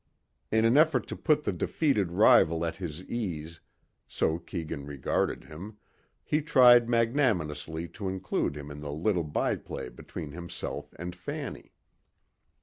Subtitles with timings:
[0.51, 3.59] In an effort to put the defeated rival at his ease,
[4.07, 5.77] so Keegan regarded him,
[6.23, 11.71] he tried magnanimously to include him in the little byplay between himself and Fanny.